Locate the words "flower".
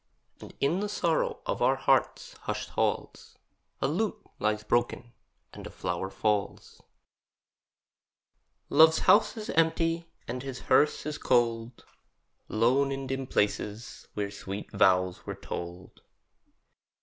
5.69-6.09